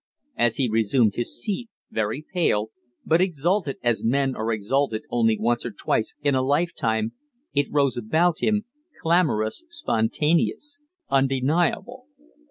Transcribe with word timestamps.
As 0.35 0.55
he 0.55 0.67
resumed 0.67 1.13
his 1.13 1.39
seat, 1.39 1.69
very 1.91 2.25
pale, 2.33 2.71
but 3.05 3.21
exalted 3.21 3.77
as 3.83 4.03
men 4.03 4.35
are 4.35 4.51
exalted 4.51 5.03
only 5.11 5.37
once 5.39 5.63
or 5.63 5.69
twice 5.69 6.15
in 6.23 6.33
a 6.33 6.41
lifetime, 6.41 7.11
it 7.53 7.67
rose 7.71 7.97
about 7.97 8.39
him 8.39 8.65
clamorous, 8.99 9.63
spontaneous, 9.69 10.81
undeniable. 11.09 12.07